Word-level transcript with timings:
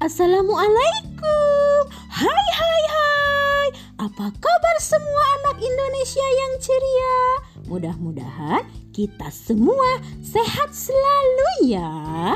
Assalamualaikum. 0.00 1.80
Hai 2.08 2.46
hai 2.56 2.82
hai. 2.88 3.68
Apa 4.00 4.32
kabar 4.32 4.76
semua 4.80 5.24
anak 5.36 5.60
Indonesia 5.60 6.24
yang 6.24 6.52
ceria? 6.56 7.20
Mudah-mudahan 7.68 8.64
kita 8.96 9.28
semua 9.28 10.00
sehat 10.24 10.72
selalu 10.72 11.76
ya. 11.76 12.32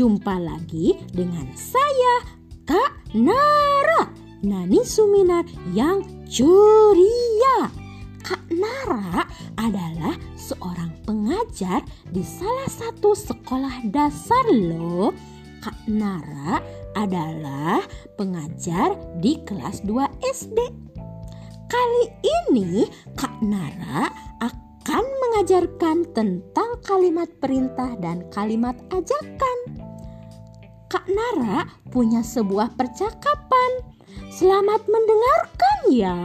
Jumpa 0.00 0.40
lagi 0.40 0.96
dengan 1.12 1.52
saya 1.60 2.24
Kak 2.64 3.12
Nara 3.12 4.08
Nani 4.40 4.80
Suminar 4.80 5.44
yang 5.76 6.00
ceria. 6.24 7.68
Kak 8.24 8.48
Nara 8.48 9.28
adalah 9.60 10.16
seorang 10.40 10.88
pengajar 11.04 11.84
di 12.08 12.24
salah 12.24 12.72
satu 12.72 13.12
sekolah 13.12 13.84
dasar 13.92 14.48
loh. 14.48 15.12
Kak 15.58 15.90
Nara 15.90 16.62
adalah 16.94 17.82
pengajar 18.14 18.94
di 19.18 19.42
kelas 19.42 19.82
2 19.82 20.06
SD. 20.22 20.58
Kali 21.68 22.04
ini 22.22 22.86
Kak 23.18 23.42
Nara 23.42 24.06
akan 24.38 25.04
mengajarkan 25.04 26.14
tentang 26.14 26.78
kalimat 26.86 27.28
perintah 27.42 27.98
dan 27.98 28.24
kalimat 28.30 28.78
ajakan. 28.94 29.58
Kak 30.88 31.04
Nara 31.10 31.66
punya 31.90 32.22
sebuah 32.22 32.78
percakapan. 32.78 33.84
Selamat 34.30 34.86
mendengarkan 34.86 35.78
ya. 35.90 36.18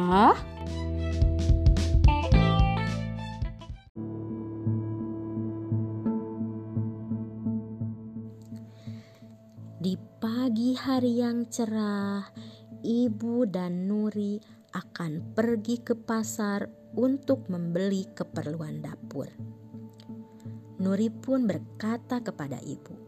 Hari 10.84 11.24
yang 11.24 11.48
cerah, 11.48 12.28
Ibu 12.84 13.48
dan 13.48 13.88
Nuri 13.88 14.36
akan 14.76 15.32
pergi 15.32 15.80
ke 15.80 15.96
pasar 15.96 16.68
untuk 17.00 17.48
membeli 17.48 18.04
keperluan 18.12 18.84
dapur. 18.84 19.32
Nuri 20.84 21.08
pun 21.08 21.48
berkata 21.48 22.20
kepada 22.20 22.60
ibu, 22.60 23.00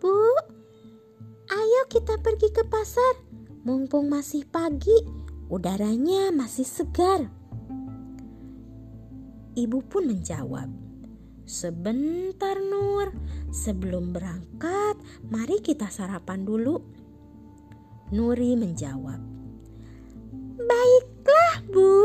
"Bu, 0.00 0.16
ayo 1.52 1.82
kita 1.92 2.16
pergi 2.24 2.48
ke 2.48 2.64
pasar. 2.64 3.20
Mumpung 3.68 4.08
masih 4.08 4.48
pagi, 4.48 5.04
udaranya 5.52 6.32
masih 6.32 6.64
segar." 6.64 7.28
Ibu 9.52 9.84
pun 9.84 10.08
menjawab, 10.08 10.72
"Sebentar, 11.44 12.58
Nur. 12.58 13.12
Sebelum 13.52 14.14
berangkat, 14.14 14.96
mari 15.28 15.58
kita 15.60 15.90
sarapan 15.90 16.46
dulu." 16.46 16.80
Nuri 18.12 18.52
menjawab, 18.60 19.20
"Baiklah, 20.60 21.54
Bu." 21.72 21.96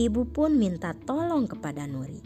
Ibu 0.00 0.22
pun 0.32 0.56
minta 0.56 0.96
tolong 0.96 1.44
kepada 1.44 1.84
Nuri. 1.84 2.24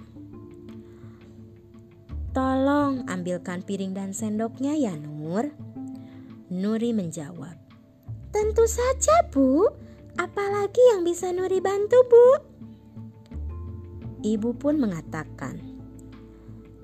"Tolong 2.30 3.10
ambilkan 3.10 3.66
piring 3.66 3.90
dan 3.90 4.14
sendoknya 4.14 4.78
ya, 4.78 4.94
Nur." 4.94 5.50
Nuri 6.54 6.94
menjawab, 6.94 7.58
"Tentu 8.30 8.70
saja, 8.70 9.26
Bu. 9.34 9.66
Apalagi 10.14 10.78
yang 10.94 11.02
bisa 11.02 11.34
Nuri 11.34 11.58
bantu, 11.58 11.98
Bu?" 12.06 12.53
Ibu 14.24 14.56
pun 14.56 14.80
mengatakan, 14.80 15.60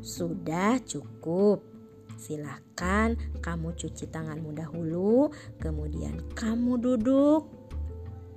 "Sudah 0.05 0.77
cukup. 0.85 1.65
Silahkan 2.21 3.17
kamu 3.41 3.73
cuci 3.81 4.13
tanganmu 4.13 4.53
dahulu, 4.53 5.33
kemudian 5.57 6.21
kamu 6.37 6.77
duduk, 6.77 7.49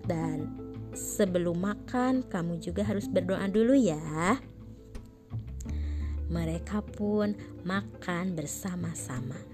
dan 0.08 0.56
sebelum 0.96 1.59
makan 1.59 2.24
kamu 2.31 2.63
juga 2.63 2.88
harus 2.88 3.12
berdoa 3.12 3.44
dulu 3.52 3.75
ya." 3.75 4.40
Mereka 6.31 6.80
pun 6.96 7.36
makan 7.68 8.40
bersama-sama. 8.40 9.53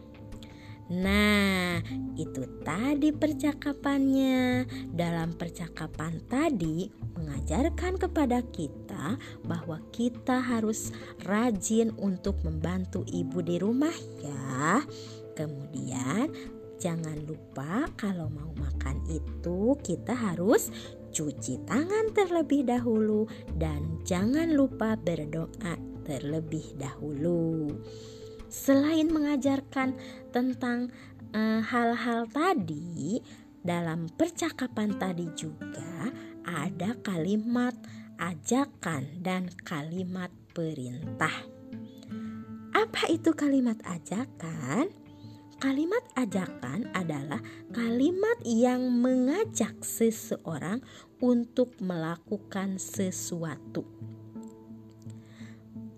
Nah, 0.90 1.78
itu 2.18 2.50
tadi 2.66 3.14
percakapannya. 3.14 4.66
Dalam 4.90 5.38
percakapan 5.38 6.18
tadi, 6.26 6.90
mengajarkan 7.14 8.02
kepada 8.02 8.42
kita 8.50 9.22
bahwa 9.46 9.78
kita 9.94 10.42
harus 10.42 10.90
rajin 11.30 11.94
untuk 12.02 12.42
membantu 12.42 13.06
ibu 13.06 13.38
di 13.46 13.62
rumah, 13.62 13.94
ya. 14.18 14.82
Kemudian, 15.38 16.34
jangan 16.82 17.22
lupa 17.22 17.86
kalau 17.94 18.34
mau 18.34 18.50
makan 18.58 18.98
itu, 19.14 19.78
kita 19.86 20.18
harus 20.18 20.74
cuci 21.14 21.70
tangan 21.70 22.18
terlebih 22.18 22.66
dahulu, 22.66 23.30
dan 23.62 24.02
jangan 24.10 24.58
lupa 24.58 24.98
berdoa 24.98 25.78
terlebih 26.02 26.66
dahulu 26.82 27.78
selain 28.50 29.08
mengajarkan 29.08 29.96
tentang 30.34 30.90
hal-hal 31.34 32.26
uh, 32.26 32.32
tadi, 32.34 33.22
dalam 33.62 34.10
percakapan 34.10 34.98
tadi 34.98 35.30
juga 35.38 36.10
ada 36.42 36.98
kalimat 37.06 37.78
ajakan 38.18 39.22
dan 39.22 39.54
kalimat 39.62 40.34
perintah. 40.52 41.34
Apa 42.74 43.12
itu 43.14 43.36
kalimat 43.38 43.78
ajakan? 43.86 44.90
Kalimat 45.60 46.02
ajakan 46.16 46.88
adalah 46.96 47.44
kalimat 47.76 48.40
yang 48.48 48.96
mengajak 48.96 49.76
seseorang 49.84 50.80
untuk 51.20 51.76
melakukan 51.84 52.80
sesuatu. 52.80 53.84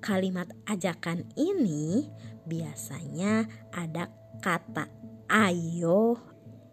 Kalimat 0.01 0.50
ajakan 0.66 1.29
ini 1.38 2.09
biasanya 2.46 3.46
ada 3.74 4.09
kata 4.41 4.88
ayo 5.29 6.18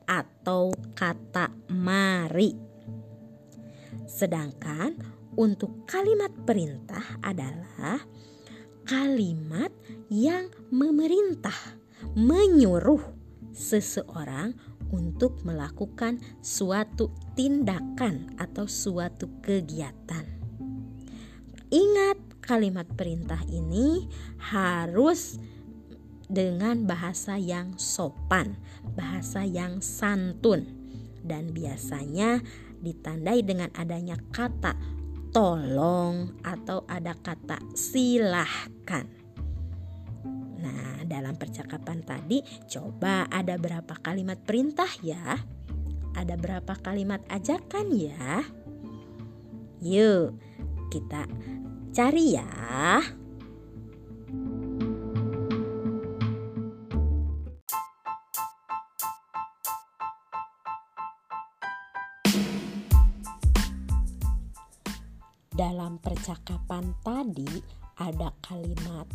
atau 0.09 0.73
kata 0.97 1.53
mari. 1.71 2.57
Sedangkan 4.09 4.97
untuk 5.37 5.85
kalimat 5.85 6.33
perintah 6.43 7.21
adalah 7.23 8.03
kalimat 8.89 9.71
yang 10.09 10.49
memerintah, 10.73 11.77
menyuruh 12.17 13.05
seseorang 13.53 14.57
untuk 14.89 15.45
melakukan 15.45 16.17
suatu 16.41 17.13
tindakan 17.37 18.33
atau 18.41 18.65
suatu 18.65 19.29
kegiatan. 19.45 20.25
Ingat, 21.69 22.41
kalimat 22.41 22.89
perintah 22.97 23.45
ini 23.53 24.09
harus 24.41 25.37
dengan 26.29 26.85
bahasa 26.85 27.41
yang 27.41 27.75
sopan, 27.81 28.61
bahasa 28.93 29.43
yang 29.49 29.81
santun, 29.81 30.69
dan 31.25 31.51
biasanya 31.57 32.45
ditandai 32.79 33.43
dengan 33.43 33.73
adanya 33.75 34.15
kata 34.31 34.77
tolong 35.33 36.37
atau 36.45 36.85
ada 36.89 37.17
kata 37.17 37.61
silahkan. 37.73 39.09
Nah, 40.59 41.05
dalam 41.09 41.37
percakapan 41.37 42.05
tadi, 42.05 42.45
coba 42.69 43.29
ada 43.33 43.57
berapa 43.57 43.97
kalimat 44.01 44.41
perintah 44.45 44.89
ya? 45.01 45.37
Ada 46.17 46.35
berapa 46.35 46.75
kalimat 46.81 47.23
ajakan 47.31 47.95
ya? 47.95 48.43
Yuk, 49.79 50.35
kita 50.91 51.31
cari 51.95 52.35
ya. 52.35 52.49
Dalam 65.59 65.99
percakapan 65.99 66.95
tadi 67.03 67.51
ada 67.99 68.31
kalimat 68.47 69.11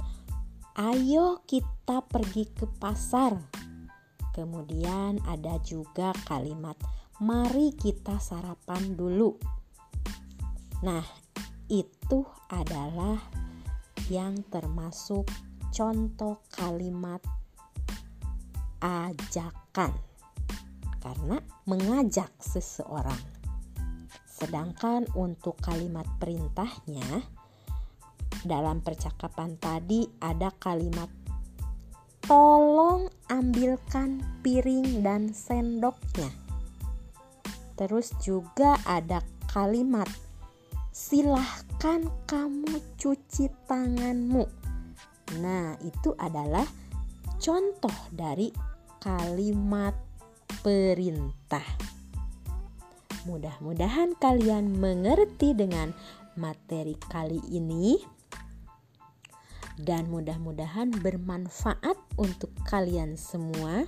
Ayo 0.74 1.45
kita 1.45 2.01
pergi 2.01 2.50
ke 2.50 2.66
pasar. 2.66 3.38
Kemudian 4.34 5.22
ada 5.30 5.62
juga 5.62 6.10
kalimat 6.25 6.74
mari 7.22 7.78
kita 7.78 8.18
sarapan 8.18 8.98
dulu. 8.98 9.38
Nah, 10.81 11.06
itu 11.69 12.25
adalah 12.50 13.22
yang 14.10 14.42
termasuk 14.50 15.30
contoh 15.69 16.42
kalimat 16.50 17.22
ajakan 18.81 19.94
karena 20.98 21.38
mengajak 21.69 22.34
seseorang. 22.42 23.33
Sedangkan 24.44 25.07
untuk 25.16 25.56
kalimat 25.63 26.04
perintahnya 26.19 27.24
dalam 28.44 28.84
percakapan 28.84 29.56
tadi 29.56 30.04
ada 30.19 30.51
kalimat 30.60 31.07
tolong 32.28 33.07
ambilkan 33.31 34.19
piring 34.44 35.00
dan 35.00 35.31
sendoknya. 35.31 36.28
Terus 37.80 38.12
juga 38.19 38.75
ada 38.84 39.24
kalimat 39.48 40.12
silahkan 40.92 42.12
kamu 42.28 42.84
cuci 43.00 43.48
tanganmu. 43.63 44.44
Nah, 45.39 45.80
itu 45.88 46.12
adalah 46.19 46.68
contoh 47.39 47.96
dari 48.12 48.51
kalimat 49.00 49.96
perintah. 50.60 51.93
Mudah-mudahan 53.24 54.20
kalian 54.20 54.75
mengerti 54.80 55.56
dengan 55.56 55.96
materi 56.36 57.00
kali 57.08 57.40
ini, 57.50 57.96
dan 59.80 60.12
mudah-mudahan 60.12 60.92
bermanfaat 60.92 61.98
untuk 62.20 62.52
kalian 62.68 63.16
semua. 63.16 63.88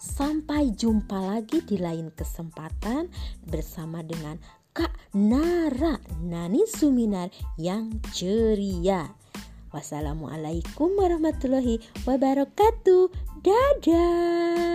Sampai 0.00 0.72
jumpa 0.72 1.20
lagi 1.20 1.60
di 1.60 1.76
lain 1.76 2.08
kesempatan 2.12 3.12
bersama 3.44 4.00
dengan 4.00 4.40
Kak 4.72 5.12
Nara 5.12 6.00
Nani 6.24 6.64
Suminar 6.64 7.28
yang 7.60 8.00
ceria. 8.14 9.12
Wassalamualaikum 9.70 10.96
warahmatullahi 10.96 11.84
wabarakatuh. 12.08 13.12
Dadah. 13.44 14.69